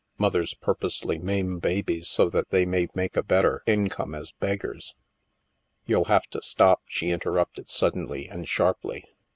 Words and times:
Mothers 0.17 0.55
pur 0.55 0.73
posely 0.73 1.21
maim 1.21 1.59
babies 1.59 2.07
so 2.07 2.27
that 2.31 2.49
they 2.49 2.65
may 2.65 2.87
make 2.95 3.15
a 3.15 3.21
better 3.21 3.61
income 3.67 4.15
as 4.15 4.31
beggars."" 4.31 4.95
You'll 5.85 6.05
have 6.05 6.25
to 6.31 6.41
stop," 6.41 6.81
she 6.87 7.11
interrupted 7.11 7.69
suddenly 7.69 8.27
and 8.27 8.49
sharply. 8.49 9.03